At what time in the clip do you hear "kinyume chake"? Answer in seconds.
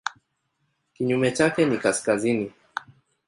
0.93-1.65